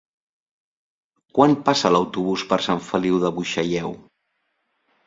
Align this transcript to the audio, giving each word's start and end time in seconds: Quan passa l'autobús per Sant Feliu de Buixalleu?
Quan 1.39 1.53
passa 1.69 1.93
l'autobús 1.93 2.47
per 2.55 2.61
Sant 2.69 2.85
Feliu 2.89 3.21
de 3.27 3.35
Buixalleu? 3.39 3.97